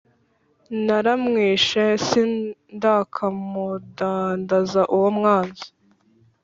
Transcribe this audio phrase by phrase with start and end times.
[0.85, 5.67] Naramwishe sindakamudandaza uwo mwanzi,